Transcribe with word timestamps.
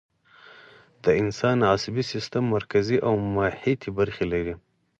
د 1.03 1.05
انسان 1.21 1.57
عصبي 1.73 2.03
سیستم 2.11 2.43
مرکزي 2.55 2.97
او 3.07 3.13
محیطی 3.35 3.89
برخې 3.99 4.25
لري 4.33 4.55